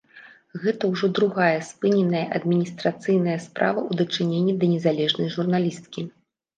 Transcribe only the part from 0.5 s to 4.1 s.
Гэта ўжо другая спыненая адміністрацыйная справа ў